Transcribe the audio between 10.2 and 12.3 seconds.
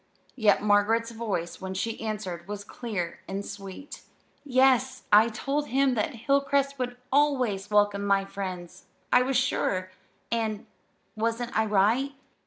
And wasn't I right?"